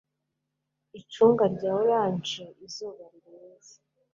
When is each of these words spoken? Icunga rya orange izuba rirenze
Icunga 0.99 1.43
rya 1.53 1.71
orange 1.81 2.43
izuba 2.65 3.03
rirenze 3.13 3.73